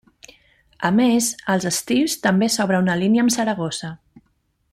[0.89, 3.93] A més, als estius també s'obre una línia amb Saragossa.